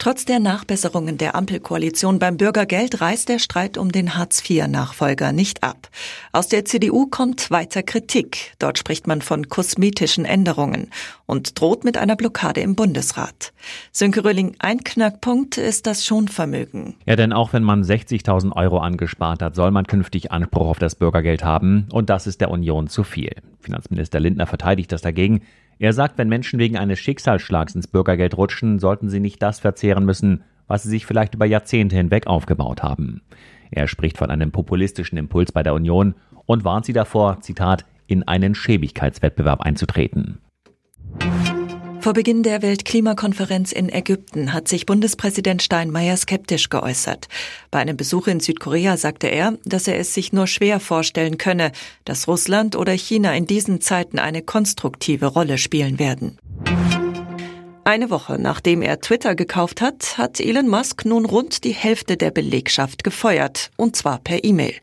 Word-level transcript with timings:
Trotz 0.00 0.24
der 0.24 0.40
Nachbesserungen 0.40 1.18
der 1.18 1.34
Ampelkoalition 1.34 2.18
beim 2.18 2.38
Bürgergeld 2.38 3.02
reißt 3.02 3.28
der 3.28 3.38
Streit 3.38 3.76
um 3.76 3.92
den 3.92 4.16
Hartz-IV-Nachfolger 4.16 5.32
nicht 5.32 5.62
ab. 5.62 5.90
Aus 6.32 6.48
der 6.48 6.64
CDU 6.64 7.04
kommt 7.04 7.50
weiter 7.50 7.82
Kritik. 7.82 8.54
Dort 8.58 8.78
spricht 8.78 9.06
man 9.06 9.20
von 9.20 9.50
kosmetischen 9.50 10.24
Änderungen 10.24 10.88
und 11.26 11.60
droht 11.60 11.84
mit 11.84 11.98
einer 11.98 12.16
Blockade 12.16 12.62
im 12.62 12.76
Bundesrat. 12.76 13.52
Sönke 13.92 14.24
Röhling, 14.24 14.56
ein 14.58 14.82
Knackpunkt 14.82 15.58
ist 15.58 15.86
das 15.86 16.06
Schonvermögen. 16.06 16.94
Ja, 17.04 17.14
denn 17.14 17.34
auch 17.34 17.52
wenn 17.52 17.62
man 17.62 17.82
60.000 17.82 18.56
Euro 18.56 18.78
angespart 18.78 19.42
hat, 19.42 19.54
soll 19.54 19.70
man 19.70 19.86
künftig 19.86 20.32
Anspruch 20.32 20.68
auf 20.68 20.78
das 20.78 20.94
Bürgergeld 20.94 21.44
haben. 21.44 21.88
Und 21.92 22.08
das 22.08 22.26
ist 22.26 22.40
der 22.40 22.50
Union 22.50 22.88
zu 22.88 23.04
viel. 23.04 23.36
Finanzminister 23.60 24.18
Lindner 24.18 24.46
verteidigt 24.46 24.92
das 24.92 25.02
dagegen. 25.02 25.42
Er 25.80 25.94
sagt, 25.94 26.18
wenn 26.18 26.28
Menschen 26.28 26.58
wegen 26.58 26.76
eines 26.76 26.98
Schicksalsschlags 26.98 27.74
ins 27.74 27.86
Bürgergeld 27.86 28.36
rutschen, 28.36 28.78
sollten 28.78 29.08
sie 29.08 29.18
nicht 29.18 29.42
das 29.42 29.60
verzehren 29.60 30.04
müssen, 30.04 30.44
was 30.66 30.82
sie 30.82 30.90
sich 30.90 31.06
vielleicht 31.06 31.34
über 31.34 31.46
Jahrzehnte 31.46 31.96
hinweg 31.96 32.26
aufgebaut 32.26 32.82
haben. 32.82 33.22
Er 33.70 33.88
spricht 33.88 34.18
von 34.18 34.30
einem 34.30 34.52
populistischen 34.52 35.16
Impuls 35.16 35.52
bei 35.52 35.62
der 35.62 35.72
Union 35.72 36.14
und 36.44 36.64
warnt 36.64 36.84
sie 36.84 36.92
davor, 36.92 37.40
Zitat, 37.40 37.86
in 38.06 38.28
einen 38.28 38.54
Schäbigkeitswettbewerb 38.54 39.62
einzutreten. 39.62 40.38
Vor 42.00 42.14
Beginn 42.14 42.42
der 42.42 42.62
Weltklimakonferenz 42.62 43.72
in 43.72 43.90
Ägypten 43.90 44.54
hat 44.54 44.68
sich 44.68 44.86
Bundespräsident 44.86 45.62
Steinmeier 45.62 46.16
skeptisch 46.16 46.70
geäußert. 46.70 47.28
Bei 47.70 47.78
einem 47.78 47.98
Besuch 47.98 48.26
in 48.26 48.40
Südkorea 48.40 48.96
sagte 48.96 49.26
er, 49.26 49.58
dass 49.66 49.86
er 49.86 49.98
es 49.98 50.14
sich 50.14 50.32
nur 50.32 50.46
schwer 50.46 50.80
vorstellen 50.80 51.36
könne, 51.36 51.72
dass 52.06 52.26
Russland 52.26 52.74
oder 52.74 52.92
China 52.92 53.34
in 53.34 53.44
diesen 53.44 53.82
Zeiten 53.82 54.18
eine 54.18 54.40
konstruktive 54.40 55.26
Rolle 55.26 55.58
spielen 55.58 55.98
werden. 55.98 56.38
Eine 57.90 58.08
Woche 58.08 58.38
nachdem 58.40 58.82
er 58.82 59.00
Twitter 59.00 59.34
gekauft 59.34 59.80
hat, 59.80 60.16
hat 60.16 60.38
Elon 60.38 60.68
Musk 60.68 61.04
nun 61.04 61.24
rund 61.24 61.64
die 61.64 61.72
Hälfte 61.72 62.16
der 62.16 62.30
Belegschaft 62.30 63.02
gefeuert, 63.02 63.72
und 63.74 63.96
zwar 63.96 64.20
per 64.20 64.44
E-Mail. 64.44 64.74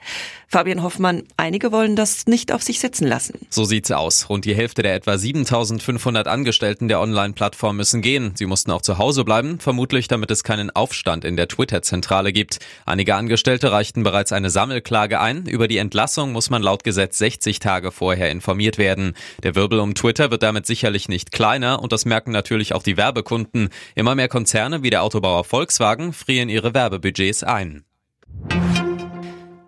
Fabian 0.49 0.81
Hoffmann, 0.81 1.23
einige 1.35 1.73
wollen 1.73 1.97
das 1.97 2.25
nicht 2.25 2.53
auf 2.53 2.63
sich 2.63 2.79
sitzen 2.79 3.05
lassen. 3.05 3.33
So 3.49 3.65
sieht's 3.65 3.91
aus. 3.91 4.29
Rund 4.29 4.45
die 4.45 4.55
Hälfte 4.55 4.81
der 4.81 4.95
etwa 4.95 5.17
7500 5.17 6.25
Angestellten 6.25 6.87
der 6.87 7.01
Online-Plattform 7.01 7.75
müssen 7.75 8.01
gehen. 8.01 8.31
Sie 8.35 8.45
mussten 8.45 8.71
auch 8.71 8.81
zu 8.81 8.97
Hause 8.97 9.25
bleiben, 9.25 9.59
vermutlich 9.59 10.07
damit 10.07 10.31
es 10.31 10.45
keinen 10.45 10.73
Aufstand 10.73 11.25
in 11.25 11.35
der 11.35 11.49
Twitter-Zentrale 11.49 12.31
gibt. 12.31 12.59
Einige 12.85 13.15
Angestellte 13.15 13.73
reichten 13.73 14.03
bereits 14.03 14.31
eine 14.31 14.49
Sammelklage 14.49 15.19
ein. 15.19 15.47
Über 15.47 15.67
die 15.67 15.79
Entlassung 15.79 16.31
muss 16.31 16.49
man 16.49 16.61
laut 16.61 16.85
Gesetz 16.85 17.17
60 17.17 17.59
Tage 17.59 17.91
vorher 17.91 18.31
informiert 18.31 18.77
werden. 18.77 19.15
Der 19.43 19.53
Wirbel 19.55 19.79
um 19.79 19.95
Twitter 19.95 20.31
wird 20.31 20.43
damit 20.43 20.65
sicherlich 20.65 21.09
nicht 21.09 21.33
kleiner 21.33 21.81
und 21.81 21.91
das 21.91 22.05
merken 22.05 22.31
natürlich 22.31 22.73
auch 22.73 22.83
die 22.83 22.95
Werbekunden. 22.97 23.69
Immer 23.95 24.15
mehr 24.15 24.27
Konzerne 24.27 24.83
wie 24.83 24.89
der 24.89 25.03
Autobauer 25.03 25.43
Volkswagen 25.43 26.13
frieren 26.13 26.49
ihre 26.49 26.73
Werbebudgets 26.73 27.43
ein. 27.43 27.83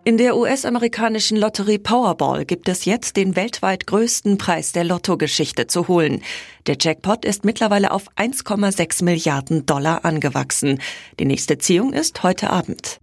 In 0.09 0.17
der 0.17 0.35
US-amerikanischen 0.37 1.37
Lotterie 1.37 1.77
Powerball 1.77 2.43
gibt 2.43 2.67
es 2.67 2.85
jetzt 2.85 3.15
den 3.15 3.35
weltweit 3.35 3.85
größten 3.85 4.39
Preis 4.39 4.71
der 4.71 4.83
Lottogeschichte 4.83 5.67
zu 5.67 5.87
holen. 5.87 6.23
Der 6.65 6.77
Jackpot 6.79 7.25
ist 7.25 7.45
mittlerweile 7.45 7.91
auf 7.91 8.09
1,6 8.15 9.03
Milliarden 9.03 9.67
Dollar 9.67 10.05
angewachsen. 10.05 10.81
Die 11.19 11.25
nächste 11.25 11.59
Ziehung 11.59 11.93
ist 11.93 12.23
heute 12.23 12.49
Abend. 12.49 12.99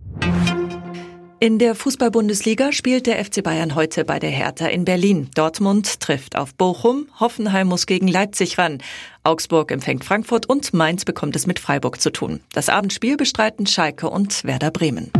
In 1.38 1.58
der 1.58 1.74
Fußball-Bundesliga 1.74 2.72
spielt 2.72 3.06
der 3.06 3.22
FC 3.22 3.42
Bayern 3.42 3.74
heute 3.74 4.06
bei 4.06 4.18
der 4.18 4.30
Hertha 4.30 4.68
in 4.68 4.86
Berlin. 4.86 5.28
Dortmund 5.34 6.00
trifft 6.00 6.34
auf 6.34 6.54
Bochum, 6.54 7.08
Hoffenheim 7.20 7.66
muss 7.66 7.84
gegen 7.84 8.08
Leipzig 8.08 8.56
ran. 8.56 8.78
Augsburg 9.22 9.70
empfängt 9.70 10.02
Frankfurt 10.02 10.46
und 10.46 10.72
Mainz 10.72 11.04
bekommt 11.04 11.36
es 11.36 11.46
mit 11.46 11.58
Freiburg 11.58 12.00
zu 12.00 12.10
tun. 12.10 12.40
Das 12.54 12.70
Abendspiel 12.70 13.18
bestreiten 13.18 13.66
Schalke 13.66 14.08
und 14.08 14.44
Werder 14.44 14.70
Bremen. 14.70 15.12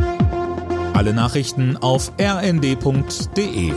Alle 0.95 1.13
Nachrichten 1.13 1.77
auf 1.77 2.11
rnd.de 2.19 3.73